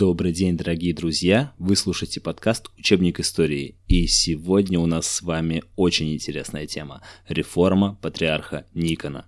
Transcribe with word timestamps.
Добрый 0.00 0.32
день, 0.32 0.56
дорогие 0.56 0.94
друзья! 0.94 1.52
Вы 1.58 1.76
слушаете 1.76 2.22
подкаст 2.22 2.70
«Учебник 2.78 3.20
истории». 3.20 3.76
И 3.86 4.06
сегодня 4.06 4.80
у 4.80 4.86
нас 4.86 5.06
с 5.06 5.20
вами 5.20 5.62
очень 5.76 6.14
интересная 6.14 6.66
тема– 6.66 7.02
реформа 7.28 7.98
патриарха 8.00 8.66
Никона. 8.72 9.26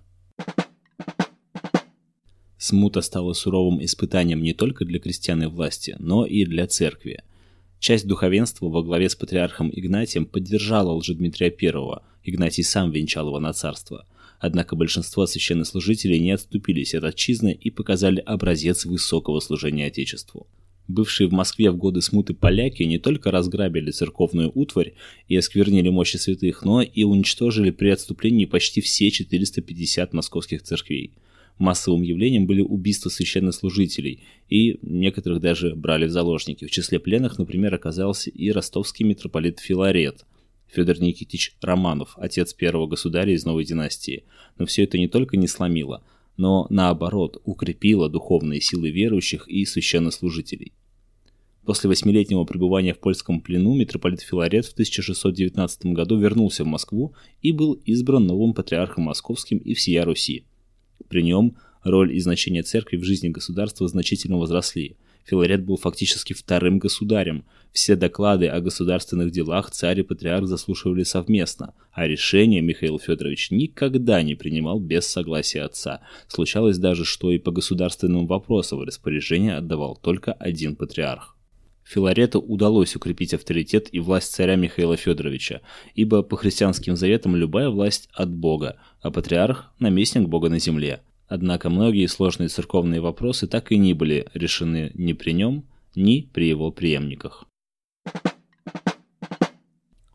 Смута 2.57 3.01
стала 3.01 3.33
суровым 3.33 3.85
испытанием 3.85 4.41
не 4.41 4.55
только 4.55 4.83
для 4.83 4.99
крестьян 4.99 5.43
и 5.43 5.45
власти, 5.45 5.95
но 5.99 6.25
и 6.25 6.43
для 6.43 6.65
церкви. 6.65 7.21
Часть 7.77 8.07
духовенства 8.07 8.67
во 8.67 8.81
главе 8.81 9.09
с 9.09 9.15
патриархом 9.15 9.69
Игнатием 9.71 10.25
поддержала 10.25 10.91
лжедмитрия 10.93 11.51
I, 11.55 12.01
Игнатий 12.23 12.63
сам 12.63 12.89
венчал 12.89 13.27
его 13.27 13.39
на 13.39 13.53
царство. 13.53 14.07
Однако 14.39 14.75
большинство 14.75 15.27
священнослужителей 15.27 16.19
не 16.19 16.31
отступились 16.31 16.95
от 16.95 17.03
отчизны 17.03 17.53
и 17.53 17.69
показали 17.69 18.21
образец 18.21 18.85
высокого 18.85 19.39
служения 19.39 19.85
Отечеству. 19.85 20.47
Бывшие 20.87 21.29
в 21.29 21.31
Москве 21.31 21.71
в 21.71 21.77
годы 21.77 22.01
смуты 22.01 22.33
поляки 22.33 22.83
не 22.83 22.99
только 22.99 23.31
разграбили 23.31 23.91
церковную 23.91 24.51
утварь 24.53 24.93
и 25.27 25.35
осквернили 25.37 25.89
мощи 25.89 26.17
святых, 26.17 26.63
но 26.63 26.81
и 26.81 27.03
уничтожили 27.03 27.71
при 27.71 27.89
отступлении 27.89 28.45
почти 28.45 28.81
все 28.81 29.09
450 29.09 30.13
московских 30.13 30.63
церквей. 30.63 31.13
Массовым 31.57 32.01
явлением 32.01 32.47
были 32.47 32.61
убийства 32.61 33.09
священнослужителей, 33.09 34.23
и 34.49 34.79
некоторых 34.81 35.39
даже 35.39 35.75
брали 35.75 36.05
в 36.05 36.11
заложники. 36.11 36.65
В 36.65 36.71
числе 36.71 36.99
пленных, 36.99 37.37
например, 37.37 37.73
оказался 37.73 38.29
и 38.29 38.51
ростовский 38.51 39.05
митрополит 39.05 39.59
Филарет– 39.59 40.25
Федор 40.73 40.99
Никитич 40.99 41.55
Романов, 41.61 42.13
отец 42.17 42.53
первого 42.53 42.87
государя 42.87 43.31
из 43.33 43.45
новой 43.45 43.63
династии. 43.63 44.23
Но 44.57 44.65
все 44.65 44.83
это 44.83 44.97
не 44.97 45.07
только 45.07 45.37
не 45.37 45.47
сломило, 45.47 46.03
но 46.37 46.67
наоборот 46.69 47.41
укрепило 47.45 48.09
духовные 48.09 48.61
силы 48.61 48.89
верующих 48.89 49.47
и 49.47 49.65
священнослужителей. 49.65 50.73
После 51.65 51.87
восьмилетнего 51.87 52.43
пребывания 52.43 52.93
в 52.93 52.99
польском 52.99 53.39
плену 53.39 53.73
митрополит 53.73 54.19
Филарет 54.21 54.65
в 54.65 54.73
1619 54.73 55.85
году 55.87 56.19
вернулся 56.19 56.65
в 56.65 56.67
Москву 56.67 57.13
и 57.41 57.53
был 57.53 57.73
избран 57.85 58.27
новым 58.27 58.53
патриархом 58.53 59.05
московским 59.05 59.59
и 59.59 59.73
всея 59.73 60.03
Руси. 60.03 60.43
При 61.07 61.23
нем 61.23 61.55
роль 61.83 62.13
и 62.13 62.19
значение 62.19 62.63
церкви 62.63 62.97
в 62.97 63.03
жизни 63.03 63.29
государства 63.29 63.87
значительно 63.87 64.37
возросли. 64.37 64.97
Филарет 65.25 65.63
был 65.63 65.77
фактически 65.77 66.33
вторым 66.33 66.79
государем. 66.79 67.45
Все 67.71 67.95
доклады 67.95 68.47
о 68.47 68.59
государственных 68.59 69.31
делах 69.31 69.71
царь 69.71 70.01
и 70.01 70.03
патриарх 70.03 70.47
заслушивали 70.47 71.03
совместно, 71.03 71.73
а 71.91 72.07
решение 72.07 72.61
Михаил 72.61 72.99
Федорович 72.99 73.51
никогда 73.51 74.21
не 74.21 74.35
принимал 74.35 74.79
без 74.79 75.07
согласия 75.07 75.61
отца. 75.61 76.01
Случалось 76.27 76.77
даже, 76.77 77.05
что 77.05 77.31
и 77.31 77.39
по 77.39 77.51
государственным 77.51 78.27
вопросам 78.27 78.81
распоряжение 78.81 79.55
отдавал 79.55 79.95
только 79.95 80.33
один 80.33 80.75
патриарх. 80.75 81.35
Филарету 81.83 82.39
удалось 82.39 82.95
укрепить 82.95 83.33
авторитет 83.33 83.89
и 83.91 83.99
власть 83.99 84.33
царя 84.33 84.55
Михаила 84.55 84.95
Федоровича, 84.95 85.61
ибо 85.95 86.23
по 86.23 86.37
христианским 86.37 86.95
заветам 86.95 87.35
любая 87.35 87.69
власть 87.69 88.09
от 88.13 88.33
Бога, 88.33 88.77
а 89.01 89.11
патриарх– 89.11 89.71
наместник 89.79 90.27
Бога 90.27 90.49
на 90.49 90.59
земле. 90.59 91.01
Однако 91.27 91.69
многие 91.69 92.07
сложные 92.07 92.49
церковные 92.49 93.01
вопросы 93.01 93.47
так 93.47 93.71
и 93.71 93.77
не 93.77 93.93
были 93.93 94.27
решены 94.33 94.91
ни 94.93 95.13
при 95.13 95.31
нем, 95.31 95.65
ни 95.95 96.21
при 96.21 96.47
его 96.47 96.71
преемниках. 96.71 97.45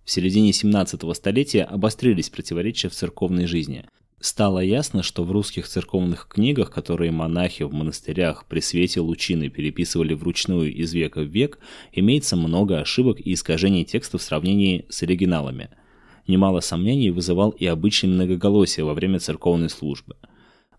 В 0.04 0.10
середине 0.10 0.52
17 0.52 1.00
столетия 1.14 1.64
обострились 1.64 2.30
противоречия 2.30 2.88
в 2.88 2.94
церковной 2.94 3.46
жизни. 3.46 3.84
Стало 4.20 4.60
ясно, 4.60 5.02
что 5.02 5.22
в 5.22 5.30
русских 5.30 5.68
церковных 5.68 6.28
книгах, 6.28 6.70
которые 6.70 7.12
монахи 7.12 7.62
в 7.62 7.72
монастырях 7.72 8.46
при 8.46 8.60
свете 8.60 9.00
лучины 9.00 9.48
переписывали 9.48 10.14
вручную 10.14 10.74
из 10.74 10.92
века 10.92 11.20
в 11.20 11.28
век, 11.28 11.58
имеется 11.92 12.36
много 12.36 12.80
ошибок 12.80 13.20
и 13.20 13.34
искажений 13.34 13.84
текста 13.84 14.18
в 14.18 14.22
сравнении 14.22 14.86
с 14.88 15.02
оригиналами. 15.02 15.70
Немало 16.26 16.60
сомнений 16.60 17.10
вызывал 17.10 17.50
и 17.50 17.66
обычай 17.66 18.06
многоголосия 18.06 18.84
во 18.84 18.94
время 18.94 19.18
церковной 19.20 19.70
службы– 19.70 20.16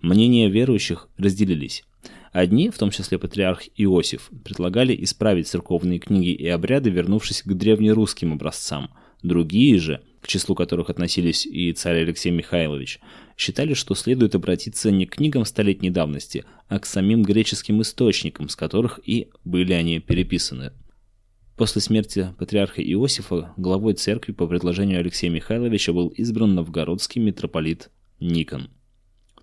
Мнения 0.02 0.50
верующих 0.50 1.10
разделились. 1.18 1.84
Одни, 2.32 2.70
в 2.70 2.78
том 2.78 2.92
числе 2.92 3.18
патриарх 3.18 3.64
Иосиф, 3.76 4.30
предлагали 4.44 4.96
исправить 5.04 5.48
церковные 5.48 6.00
книги 6.00 6.30
и 6.30 6.48
обряды, 6.48 6.90
вернувшись 6.90 7.42
к 7.42 7.54
древнерусским 7.54 8.34
образцам. 8.34 8.92
Другие 9.24 9.78
же, 9.80 10.02
к 10.22 10.28
числу 10.28 10.56
которых 10.56 10.90
относились 10.90 11.46
и 11.46 11.74
царь 11.74 12.04
Алексей 12.04 12.30
Михайлович, 12.32 13.00
считали, 13.36 13.74
что 13.74 13.96
следует 13.96 14.36
обратиться 14.36 14.92
не 14.92 15.06
к 15.06 15.16
книгам 15.16 15.44
столетней 15.44 15.90
давности, 15.90 16.46
а 16.68 16.80
к 16.80 16.86
самим 16.86 17.24
греческим 17.24 17.82
источникам, 17.82 18.48
с 18.48 18.56
которых 18.56 19.00
и 19.04 19.30
были 19.44 19.74
они 19.74 20.00
переписаны. 20.00 20.72
После 21.58 21.82
смерти 21.82 22.34
патриарха 22.38 22.82
Иосифа 22.82 23.54
главой 23.58 23.94
церкви 23.94 24.32
по 24.32 24.48
предложению 24.48 25.00
Алексея 25.00 25.30
Михайловича 25.30 25.92
был 25.92 26.08
избран 26.10 26.56
новгородский 26.56 27.22
митрополит 27.22 27.90
Никон. 28.22 28.70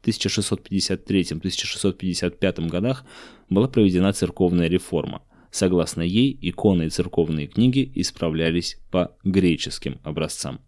1653-1655 0.03 2.69
годах 2.69 3.07
была 3.49 3.69
проведена 3.69 4.13
церковная 4.13 4.69
реформа. 4.69 5.23
Согласно 5.51 6.03
ей, 6.03 6.39
иконы 6.43 6.87
и 6.87 6.91
церковные 6.91 7.47
книги 7.47 7.91
исправлялись 7.95 8.79
по 8.91 9.17
греческим 9.25 9.99
образцам. 10.03 10.61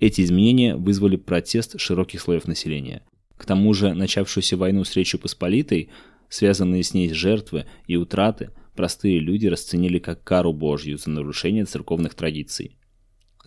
Эти 0.00 0.22
изменения 0.22 0.76
вызвали 0.76 1.16
протест 1.16 1.80
широких 1.80 2.20
слоев 2.20 2.46
населения. 2.46 3.02
К 3.36 3.44
тому 3.44 3.74
же 3.74 3.94
начавшуюся 3.94 4.56
войну 4.56 4.84
с 4.84 4.94
Речью 4.94 5.20
Посполитой, 5.20 5.90
связанные 6.28 6.82
с 6.82 6.94
ней 6.94 7.12
жертвы 7.12 7.66
и 7.86 7.96
утраты, 7.96 8.50
простые 8.76 9.18
люди 9.18 9.46
расценили 9.46 9.98
как 9.98 10.22
кару 10.22 10.52
Божью 10.52 10.98
за 10.98 11.10
нарушение 11.10 11.64
церковных 11.64 12.14
традиций. 12.14 12.76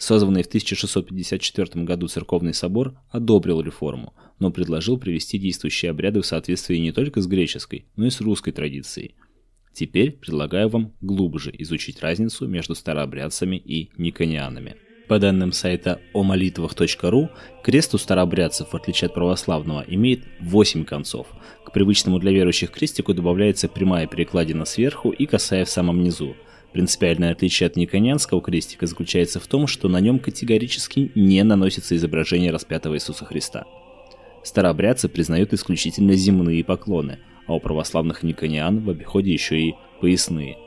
Созванный 0.02 0.42
в 0.42 0.48
1654 0.48 1.84
году 1.86 2.08
церковный 2.08 2.56
собор 2.56 2.96
одобрил 3.12 3.62
реформу, 3.62 4.16
но 4.40 4.50
предложил 4.50 4.98
привести 4.98 5.38
действующие 5.38 5.92
обряды 5.92 6.22
в 6.22 6.26
соответствии 6.26 6.78
не 6.78 6.92
только 6.92 7.22
с 7.22 7.28
греческой, 7.28 7.86
но 7.96 8.08
и 8.08 8.10
с 8.10 8.20
русской 8.20 8.52
традицией. 8.52 9.14
Теперь 9.76 10.14
предлагаю 10.14 10.70
вам 10.70 10.96
глубже 11.02 11.54
изучить 11.60 12.02
разницу 12.02 12.48
между 12.48 12.74
старообрядцами 12.74 13.58
и 13.58 13.92
никонианами. 13.96 14.76
По 15.08 15.20
данным 15.20 15.52
сайта 15.52 16.02
омолитвах.ру, 16.16 17.30
крест 17.64 17.94
у 17.94 18.00
старообрядцев, 18.00 18.74
в 18.74 18.76
отличие 18.76 19.06
от 19.06 19.14
православного, 19.14 19.86
имеет 19.88 20.24
8 20.40 20.84
концов. 20.84 21.28
К 21.64 21.72
привычному 21.72 22.18
для 22.18 22.32
верующих 22.32 22.72
крестику 22.72 23.14
добавляется 23.14 23.68
прямая 23.68 24.08
перекладина 24.08 24.66
сверху 24.66 25.12
и 25.12 25.28
косая 25.28 25.64
в 25.66 25.70
самом 25.70 26.02
низу– 26.02 26.36
Принципиальное 26.74 27.32
отличие 27.32 27.68
от 27.68 27.76
никонянского 27.76 28.42
крестика 28.42 28.88
заключается 28.88 29.40
в 29.40 29.48
том, 29.48 29.68
что 29.68 29.90
на 29.90 30.00
нем 30.00 30.20
категорически 30.20 31.12
не 31.16 31.44
наносится 31.44 31.96
изображение 31.96 32.52
распятого 32.52 32.96
Иисуса 32.96 33.26
Христа. 33.26 33.66
Старообрядцы 34.44 35.10
признают 35.10 35.54
исключительно 35.54 36.14
земные 36.16 36.64
поклоны, 36.64 37.20
а 37.46 37.56
у 37.56 37.60
православных 37.60 38.24
никониан 38.24 38.80
в 38.80 38.90
обиходе 38.90 39.34
еще 39.34 39.60
и 39.60 39.76
поясные. 40.00 40.58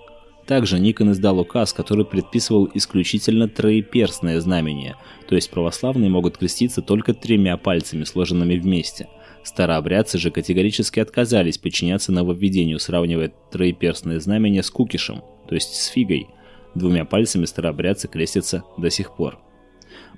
Также 0.46 0.78
Никон 0.78 1.12
издал 1.12 1.38
указ, 1.38 1.72
который 1.72 2.04
предписывал 2.04 2.70
исключительно 2.74 3.48
троеперстное 3.48 4.38
знамение, 4.40 4.96
то 5.26 5.34
есть 5.34 5.50
православные 5.50 6.10
могут 6.10 6.36
креститься 6.36 6.82
только 6.82 7.14
тремя 7.14 7.56
пальцами, 7.56 8.04
сложенными 8.04 8.56
вместе. 8.56 9.08
Старообрядцы 9.42 10.18
же 10.18 10.30
категорически 10.30 11.00
отказались 11.00 11.56
подчиняться 11.56 12.12
нововведению, 12.12 12.78
сравнивая 12.78 13.32
троеперстное 13.50 14.20
знамение 14.20 14.62
с 14.62 14.70
кукишем– 14.70 15.22
то 15.48 15.54
есть 15.54 15.74
с 15.74 15.86
фигой. 15.86 16.28
Двумя 16.74 17.04
пальцами 17.04 17.44
старообрядцы 17.44 18.08
крестятся 18.08 18.64
до 18.76 18.90
сих 18.90 19.14
пор. 19.14 19.38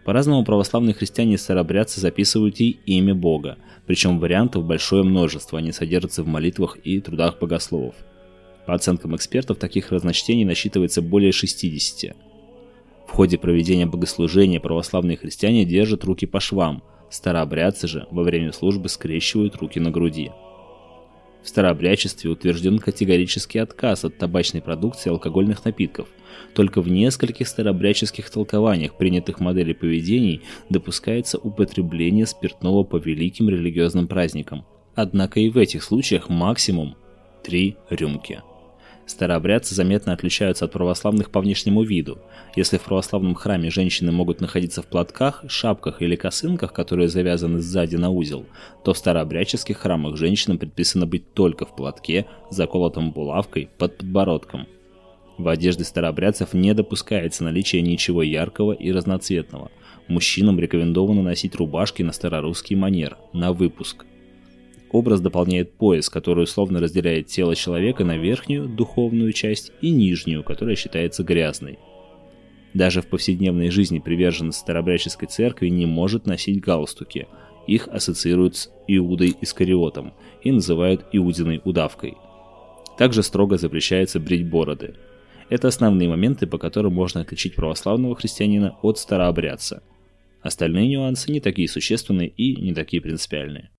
По-разному 0.04 0.44
православные 0.44 0.94
христиане 0.94 1.34
и 1.34 1.36
старообрядцы 1.36 2.00
записывают 2.00 2.60
и 2.60 2.78
имя 2.86 3.14
Бога, 3.14 3.58
причем 3.86 4.18
вариантов 4.18 4.64
большое 4.64 5.02
множество, 5.02 5.58
они 5.58 5.72
содержатся 5.72 6.22
в 6.22 6.28
молитвах 6.28 6.78
и 6.84 7.00
трудах 7.00 7.38
богословов. 7.40 7.94
По 8.66 8.74
оценкам 8.74 9.14
экспертов, 9.16 9.58
таких 9.58 9.92
разночтений 9.92 10.44
насчитывается 10.44 11.02
более 11.02 11.32
60. 11.32 12.16
В 13.06 13.10
ходе 13.10 13.38
проведения 13.38 13.86
богослужения 13.86 14.60
православные 14.60 15.16
христиане 15.16 15.64
держат 15.64 16.04
руки 16.04 16.26
по 16.26 16.40
швам, 16.40 16.82
старообрядцы 17.10 17.86
же 17.86 18.06
во 18.10 18.22
время 18.22 18.52
службы 18.52 18.88
скрещивают 18.88 19.56
руки 19.56 19.78
на 19.78 19.90
груди. 19.90 20.32
В 21.46 21.48
старообрядчестве 21.48 22.28
утвержден 22.28 22.80
категорический 22.80 23.60
отказ 23.60 24.04
от 24.04 24.18
табачной 24.18 24.60
продукции 24.60 25.10
и 25.10 25.12
алкогольных 25.12 25.64
напитков. 25.64 26.08
Только 26.56 26.80
в 26.80 26.88
нескольких 26.88 27.46
старообрядческих 27.46 28.28
толкованиях 28.28 28.98
принятых 28.98 29.38
моделей 29.38 29.72
поведений 29.72 30.42
допускается 30.70 31.38
употребление 31.38 32.26
спиртного 32.26 32.82
по 32.82 32.96
великим 32.96 33.48
религиозным 33.48 34.08
праздникам. 34.08 34.66
Однако 34.96 35.38
и 35.38 35.48
в 35.48 35.56
этих 35.56 35.84
случаях 35.84 36.28
максимум 36.28 36.96
три 37.44 37.76
рюмки. 37.90 38.42
Старообрядцы 39.06 39.74
заметно 39.74 40.12
отличаются 40.12 40.64
от 40.64 40.72
православных 40.72 41.30
по 41.30 41.40
внешнему 41.40 41.84
виду. 41.84 42.18
Если 42.56 42.76
в 42.76 42.82
православном 42.82 43.36
храме 43.36 43.70
женщины 43.70 44.10
могут 44.10 44.40
находиться 44.40 44.82
в 44.82 44.86
платках, 44.86 45.44
шапках 45.48 46.02
или 46.02 46.16
косынках, 46.16 46.72
которые 46.72 47.08
завязаны 47.08 47.60
сзади 47.60 47.94
на 47.94 48.10
узел, 48.10 48.46
то 48.84 48.92
в 48.92 48.98
старообрядческих 48.98 49.78
храмах 49.78 50.16
женщинам 50.16 50.58
предписано 50.58 51.06
быть 51.06 51.32
только 51.34 51.66
в 51.66 51.76
платке, 51.76 52.26
заколотом 52.50 53.12
булавкой 53.12 53.68
под 53.78 53.96
подбородком. 53.98 54.66
В 55.38 55.48
одежде 55.48 55.84
старообрядцев 55.84 56.52
не 56.54 56.74
допускается 56.74 57.44
наличие 57.44 57.82
ничего 57.82 58.22
яркого 58.22 58.72
и 58.72 58.90
разноцветного. 58.90 59.70
Мужчинам 60.08 60.58
рекомендовано 60.58 61.22
носить 61.22 61.54
рубашки 61.54 62.02
на 62.02 62.12
старорусский 62.12 62.74
манер, 62.74 63.18
на 63.32 63.52
выпуск. 63.52 64.04
Образ 64.90 65.20
дополняет 65.20 65.72
пояс, 65.72 66.08
который 66.08 66.44
условно 66.44 66.80
разделяет 66.80 67.26
тело 67.26 67.54
человека 67.54 68.04
на 68.04 68.16
верхнюю, 68.16 68.68
духовную 68.68 69.32
часть 69.32 69.72
и 69.80 69.90
нижнюю, 69.90 70.44
которая 70.44 70.76
считается 70.76 71.22
грязной. 71.24 71.78
Даже 72.72 73.02
в 73.02 73.06
повседневной 73.06 73.70
жизни 73.70 73.98
приверженность 73.98 74.58
старообрядческой 74.58 75.28
церкви 75.28 75.68
не 75.68 75.86
может 75.86 76.26
носить 76.26 76.60
галстуки. 76.60 77.26
Их 77.66 77.88
ассоциируют 77.88 78.56
с 78.56 78.70
Иудой 78.86 79.34
Искариотом 79.40 80.14
и 80.42 80.52
называют 80.52 81.04
Иудиной 81.12 81.60
удавкой. 81.64 82.14
Также 82.96 83.22
строго 83.22 83.58
запрещается 83.58 84.20
брить 84.20 84.48
бороды– 84.48 84.94
это 85.48 85.68
основные 85.68 86.08
моменты, 86.08 86.46
по 86.46 86.58
которым 86.58 86.94
можно 86.94 87.20
отличить 87.20 87.54
православного 87.54 88.16
христианина 88.16 88.76
от 88.82 88.98
старообрядца. 88.98 89.82
Остальные 90.42 90.88
нюансы 90.88 91.30
не 91.30 91.40
такие 91.40 91.68
существенные 91.68 92.28
и 92.28 92.60
не 92.60 92.74
такие 92.74 93.00
принципиальные. 93.00 93.70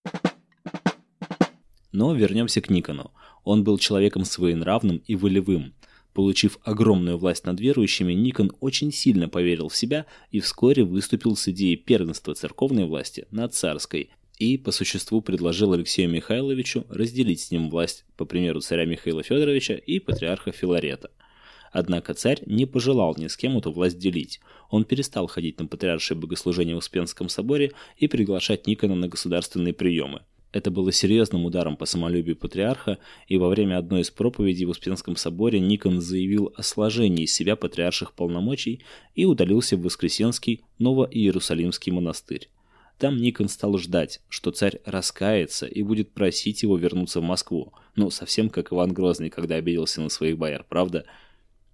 Но 1.97 2.13
вернемся 2.13 2.61
к 2.61 2.69
Никону. 2.69 3.09
Он 3.43 3.63
был 3.63 3.79
человеком 3.79 4.23
своенравным 4.23 5.01
и 5.07 5.15
волевым. 5.15 5.73
Получив 6.13 6.59
огромную 6.61 7.17
власть 7.17 7.47
над 7.47 7.59
верующими, 7.59 8.13
Никон 8.13 8.51
очень 8.59 8.91
сильно 8.93 9.27
поверил 9.27 9.69
в 9.69 9.75
себя 9.75 10.05
и 10.29 10.39
вскоре 10.39 10.83
выступил 10.83 11.35
с 11.35 11.47
идеей 11.47 11.75
первенства 11.75 12.35
церковной 12.35 12.85
власти 12.85 13.25
над 13.31 13.55
царской 13.55 14.11
и 14.37 14.59
по 14.59 14.69
существу 14.69 15.21
предложил 15.21 15.73
Алексею 15.73 16.11
Михайловичу 16.11 16.85
разделить 16.87 17.41
с 17.41 17.49
ним 17.49 17.71
власть, 17.71 18.05
по 18.15 18.25
примеру 18.25 18.61
царя 18.61 18.85
Михаила 18.85 19.23
Федоровича 19.23 19.73
и 19.73 19.97
патриарха 19.97 20.51
Филарета– 20.51 21.09
Однако 21.71 22.13
царь 22.13 22.41
не 22.45 22.65
пожелал 22.65 23.15
ни 23.17 23.27
с 23.27 23.35
кем 23.35 23.57
эту 23.57 23.71
власть 23.71 23.99
делить. 23.99 24.39
Он 24.69 24.85
перестал 24.85 25.27
ходить 25.27 25.59
на 25.59 25.67
патриаршие 25.67 26.17
богослужения 26.17 26.75
в 26.75 26.79
Успенском 26.79 27.27
соборе 27.27 27.73
и 27.97 28.07
приглашать 28.07 28.67
Никона 28.67 28.95
на 28.95 29.07
государственные 29.07 29.73
приемы. 29.73 30.21
Это 30.53 30.71
было 30.71 30.91
серьезным 30.91 31.45
ударом 31.45 31.75
по 31.75 31.85
самолюбию 31.85 32.37
патриарха, 32.37 32.99
и 33.27 33.37
во 33.37 33.49
время 33.49 33.77
одной 33.77 34.01
из 34.01 34.09
проповедей 34.09 34.65
в 34.65 34.69
Успенском 34.69 35.15
соборе 35.15 35.59
Никон 35.59 35.99
заявил 35.99 36.53
о 36.55 36.63
сложении 36.63 37.25
из 37.25 37.33
себя 37.33 37.55
патриарших 37.55 38.13
полномочий 38.13 38.83
и 39.13 39.25
удалился 39.25 39.75
в 39.75 39.81
Воскресенский 39.81 40.63
Ново-Иерусалимский 40.79 41.91
монастырь. 41.91 42.49
Там 42.97 43.17
Никон 43.17 43.47
стал 43.49 43.77
ждать, 43.77 44.21
что 44.29 44.51
царь 44.51 44.79
раскается 44.85 45.67
и 45.67 45.83
будет 45.83 46.13
просить 46.13 46.63
его 46.63 46.77
вернуться 46.77 47.19
в 47.19 47.23
Москву. 47.23 47.73
Ну, 47.95 48.09
совсем 48.09 48.49
как 48.49 48.73
Иван 48.73 48.93
Грозный, 48.93 49.29
когда 49.29 49.55
обиделся 49.55 50.01
на 50.01 50.09
своих 50.09 50.37
бояр, 50.37 50.65
правда? 50.67 51.05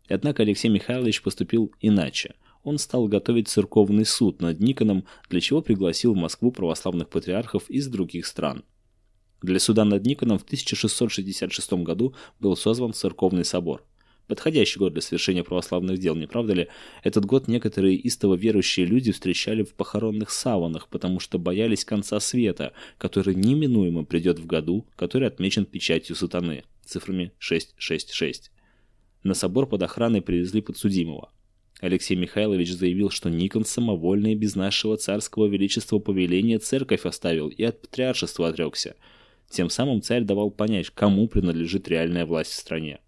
Однако 0.10 0.44
Алексей 0.44 0.68
Михайлович 0.68 1.22
поступил 1.22 1.72
иначе. 1.80 2.36
Он 2.64 2.78
стал 2.78 3.08
готовить 3.08 3.50
церковный 3.50 4.06
суд 4.06 4.42
над 4.42 4.60
Никоном, 4.60 5.06
для 5.30 5.42
чего 5.42 5.62
пригласил 5.62 6.14
в 6.14 6.18
Москву 6.18 6.52
православных 6.52 7.10
патриархов 7.10 7.70
из 7.70 7.88
других 7.88 8.26
стран. 8.26 8.64
Для 9.42 9.60
суда 9.60 9.84
над 9.84 10.06
Никоном 10.06 10.40
в 10.40 10.44
1666 10.44 11.74
году 11.74 12.16
был 12.40 12.56
созван 12.56 12.94
церковный 12.94 13.44
собор. 13.44 13.84
Подходящий 14.28 14.80
год 14.80 14.94
для 14.94 15.02
совершения 15.02 15.44
православных 15.44 16.00
дел, 16.00 16.16
не 16.16 16.28
правда 16.28 16.54
ли? 16.54 16.68
Этот 17.04 17.26
год 17.26 17.50
некоторые 17.50 17.98
истово 17.98 18.36
верующие 18.36 18.86
люди 18.86 19.12
встречали 19.12 19.64
в 19.64 19.74
похоронных 19.74 20.32
саванах, 20.32 20.88
потому 20.88 21.20
что 21.20 21.38
боялись 21.38 21.84
конца 21.84 22.22
света, 22.22 22.72
который 22.98 23.36
неминуемо 23.36 24.06
придет 24.06 24.40
в 24.40 24.46
году, 24.46 24.88
который 24.96 25.28
отмечен 25.28 25.66
печатью 25.66 26.16
сатаны, 26.16 26.64
цифрами 26.86 27.34
666. 27.40 28.52
На 29.24 29.34
собор 29.34 29.68
под 29.68 29.84
охраной 29.84 30.22
привезли 30.22 30.62
подсудимого. 30.62 31.33
Алексей 31.84 32.16
Михайлович 32.16 32.72
заявил, 32.72 33.10
что 33.10 33.30
Никон 33.30 33.66
самовольно 33.66 34.28
и 34.28 34.36
без 34.36 34.56
нашего 34.56 34.96
царского 34.96 35.48
величества 35.48 36.00
повеления 36.00 36.58
церковь 36.58 37.06
оставил 37.06 37.50
и 37.50 37.62
от 37.62 37.82
патриаршества 37.82 38.48
отрекся. 38.48 38.96
Тем 39.50 39.70
самым 39.70 40.02
царь 40.02 40.24
давал 40.24 40.50
понять, 40.50 40.92
кому 40.92 41.28
принадлежит 41.28 41.90
реальная 41.90 42.26
власть 42.26 42.52
в 42.52 42.56
стране. 42.56 43.02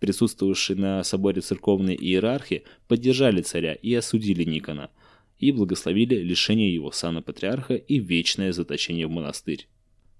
Присутствовавшие 0.00 0.78
на 0.78 1.04
соборе 1.04 1.42
церковные 1.42 2.02
иерархи 2.02 2.62
поддержали 2.86 3.42
царя 3.42 3.74
и 3.74 3.92
осудили 3.92 4.42
Никона, 4.42 4.88
и 5.38 5.52
благословили 5.52 6.14
лишение 6.14 6.72
его 6.72 6.90
сана 6.92 7.20
патриарха 7.20 7.74
и 7.74 7.98
вечное 7.98 8.52
заточение 8.52 9.06
в 9.06 9.10
монастырь. 9.10 9.68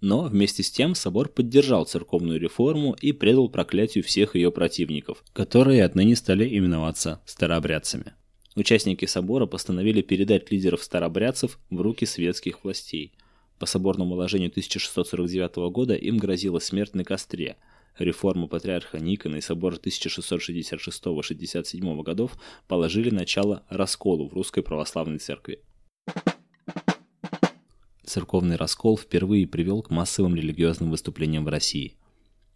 Но 0.00 0.22
вместе 0.22 0.62
с 0.62 0.70
тем 0.70 0.94
собор 0.94 1.28
поддержал 1.28 1.84
церковную 1.84 2.38
реформу 2.38 2.96
и 3.00 3.10
предал 3.12 3.48
проклятию 3.48 4.04
всех 4.04 4.36
ее 4.36 4.52
противников, 4.52 5.24
которые 5.32 5.84
отныне 5.84 6.14
стали 6.14 6.56
именоваться 6.56 7.20
старообрядцами. 7.26 8.12
Участники 8.54 9.06
собора 9.06 9.46
постановили 9.46 10.02
передать 10.02 10.50
лидеров 10.50 10.82
старообрядцев 10.82 11.58
в 11.70 11.80
руки 11.80 12.04
светских 12.06 12.64
властей. 12.64 13.12
По 13.58 13.66
соборному 13.66 14.14
уложению 14.14 14.50
1649 14.50 15.56
года 15.72 15.94
им 15.94 16.18
грозила 16.18 16.60
смерть 16.60 16.94
на 16.94 17.04
костре. 17.04 17.56
Реформа 17.98 18.46
патриарха 18.46 19.00
Никона 19.00 19.36
и 19.36 19.40
собор 19.40 19.74
1666-67 19.74 22.02
годов 22.04 22.38
положили 22.68 23.10
начало 23.10 23.64
расколу 23.68 24.28
в 24.28 24.32
русской 24.32 24.62
православной 24.62 25.18
церкви 25.18 25.64
церковный 28.08 28.56
раскол 28.56 28.98
впервые 28.98 29.46
привел 29.46 29.82
к 29.82 29.90
массовым 29.90 30.34
религиозным 30.34 30.90
выступлениям 30.90 31.44
в 31.44 31.48
России. 31.48 31.94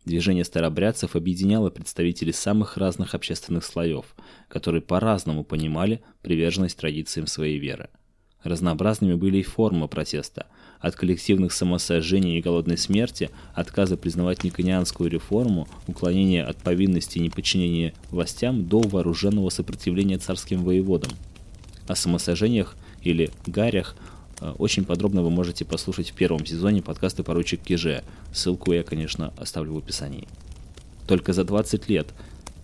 Движение 0.05 0.45
старобрядцев 0.45 1.15
объединяло 1.15 1.71
представителей 1.71 2.33
самых 2.33 2.77
разных 2.77 3.15
общественных 3.15 3.65
слоев, 3.65 4.17
которые 4.49 4.83
по-разному 4.83 5.45
понимали 5.45 6.03
приверженность 6.23 6.77
традициям 6.77 7.29
своей 7.29 7.59
веры. 7.59 7.89
Разнообразными 8.43 9.15
были 9.15 9.39
и 9.39 9.43
формы 9.45 9.87
протеста, 9.87 10.49
от 10.81 10.97
коллективных 10.97 11.53
самосожжений 11.53 12.39
и 12.39 12.43
голодной 12.43 12.77
смерти, 12.77 13.31
отказа 13.55 13.97
признавать 13.97 14.43
никонианскую 14.43 15.09
реформу, 15.09 15.69
уклонения 15.87 16.45
от 16.45 16.57
повинности 16.57 17.19
и 17.19 17.21
неподчинения 17.21 17.95
властям 18.11 18.67
до 18.67 18.81
вооруженного 18.81 19.49
сопротивления 19.51 20.19
царским 20.19 20.65
воеводам. 20.65 21.13
О 21.87 21.95
самосожжениях 21.95 22.77
или 23.03 23.31
гарях 23.47 23.95
очень 24.59 24.85
подробно 24.85 25.23
вы 25.23 25.31
можете 25.31 25.65
послушать 25.65 26.11
в 26.11 26.15
первом 26.15 26.45
сезоне 26.45 26.83
подкаста 26.83 27.23
«Поручик 27.23 27.63
Киже». 27.63 28.03
Ссылку 28.33 28.73
я, 28.73 28.83
конечно, 28.83 29.33
оставлю 29.37 29.75
в 29.75 29.79
описании. 29.79 30.27
Только 31.07 31.33
за 31.33 31.45
20 31.45 31.89
лет 31.89 32.09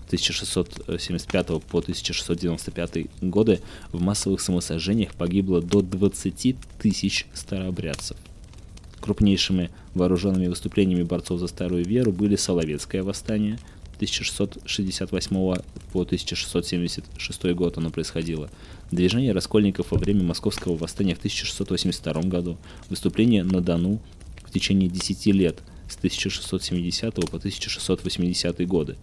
1675 0.06 1.46
по 1.64 1.78
1695 1.78 3.06
годы 3.20 3.60
в 3.92 4.00
массовых 4.00 4.40
самосожжениях 4.40 5.14
погибло 5.14 5.60
до 5.60 5.82
20 5.82 6.56
тысяч 6.78 7.26
старообрядцев. 7.34 8.16
Крупнейшими 9.00 9.70
вооруженными 9.94 10.48
выступлениями 10.48 11.02
борцов 11.02 11.38
за 11.38 11.46
старую 11.46 11.84
веру 11.84 12.12
были 12.12 12.36
Соловецкое 12.36 13.02
восстание 13.02 13.58
1668 13.98 15.62
по 15.92 16.02
1676 16.02 17.44
год 17.54 17.78
оно 17.78 17.90
происходило, 17.90 18.50
Движение 18.90 19.32
раскольников 19.32 19.90
во 19.90 19.98
время 19.98 20.22
Московского 20.24 20.74
восстания 20.76 21.14
в 21.14 21.18
1682 21.18 22.22
году, 22.22 22.56
выступление 22.88 23.44
на 23.44 23.60
Дону 23.60 24.00
в 24.44 24.50
течение 24.50 24.88
10 24.88 25.26
лет 25.26 25.58
с 25.90 25.96
1670 25.96 27.14
по 27.14 27.36
1680 27.36 28.66
годы. 28.66 28.96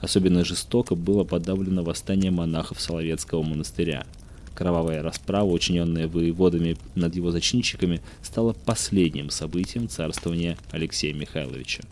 Особенно 0.00 0.42
жестоко 0.42 0.94
было 0.94 1.24
подавлено 1.24 1.84
восстание 1.84 2.30
монахов 2.30 2.80
Соловецкого 2.80 3.42
монастыря. 3.42 4.06
Кровавая 4.54 5.02
расправа, 5.02 5.50
учиненная 5.50 6.08
воеводами 6.08 6.78
над 6.94 7.14
его 7.14 7.30
зачинщиками, 7.30 8.00
стала 8.22 8.54
последним 8.54 9.28
событием 9.28 9.86
царствования 9.88 10.56
Алексея 10.70 11.12
Михайловича. 11.12 11.82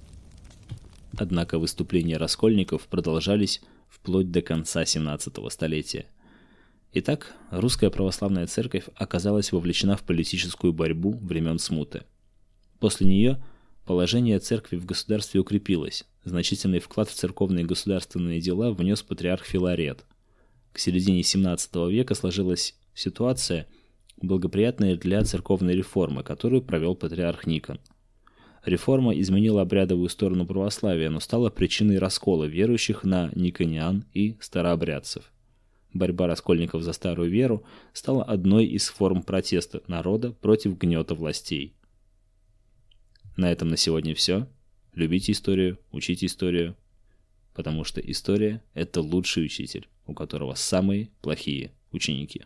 Однако 1.18 1.58
выступления 1.58 2.16
раскольников 2.16 2.86
продолжались 2.86 3.60
вплоть 3.88 4.30
до 4.30 4.40
конца 4.40 4.84
17 4.84 5.34
столетия– 5.50 6.06
Итак, 6.94 7.34
русская 7.50 7.90
православная 7.90 8.46
церковь 8.46 8.84
оказалась 8.94 9.52
вовлечена 9.52 9.96
в 9.96 10.02
политическую 10.04 10.72
борьбу 10.72 11.18
времен 11.18 11.58
смуты. 11.58 12.04
После 12.80 13.06
нее 13.06 13.42
положение 13.84 14.38
церкви 14.38 14.76
в 14.76 14.86
государстве 14.86 15.40
укрепилось, 15.40 16.06
значительный 16.24 16.78
вклад 16.78 17.10
в 17.10 17.14
церковные 17.14 17.64
и 17.64 17.66
государственные 17.66 18.40
дела 18.40 18.72
внес 18.72 19.02
патриарх 19.02 19.44
Филарет. 19.44 20.06
К 20.72 20.78
середине 20.78 21.22
17 21.22 21.74
века 21.90 22.14
сложилась 22.14 22.74
ситуация, 22.94 23.66
благоприятная 24.22 24.96
для 24.96 25.22
церковной 25.24 25.74
реформы, 25.74 26.22
которую 26.22 26.62
провел 26.62 26.94
патриарх 26.94 27.46
Никон. 27.46 27.80
Реформа 28.68 29.18
изменила 29.18 29.62
обрядовую 29.62 30.08
сторону 30.08 30.46
православия, 30.46 31.10
но 31.10 31.20
стала 31.20 31.50
причиной 31.50 31.98
раскола 31.98 32.44
верующих 32.44 33.04
на 33.04 33.30
никониан 33.34 34.04
и 34.14 34.36
старообрядцев– 34.40 35.32
борьба 35.92 36.26
раскольников 36.26 36.82
за 36.82 36.92
старую 36.92 37.30
веру 37.30 37.64
стала 37.92 38.24
одной 38.24 38.66
из 38.66 38.88
форм 38.88 39.22
протеста 39.22 39.82
народа 39.86 40.32
против 40.32 40.78
гнета 40.78 41.14
властей. 41.14 41.74
На 43.36 43.50
этом 43.50 43.68
на 43.68 43.76
сегодня 43.76 44.14
все. 44.14 44.48
Любите 44.94 45.32
историю, 45.32 45.78
учите 45.92 46.26
историю. 46.26 46.76
потому 47.54 47.82
что 47.82 48.00
история– 48.00 48.62
это 48.74 49.00
лучший 49.00 49.44
учитель, 49.44 49.88
у 50.06 50.14
которого 50.14 50.54
самые 50.54 51.10
плохие 51.20 51.72
ученики. 51.90 52.44